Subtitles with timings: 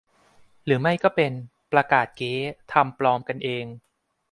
[0.65, 1.33] หรือไม่ก็เป็น
[1.71, 2.33] "ประกาศเก๊"
[2.71, 3.65] ทำปลอมกันเอง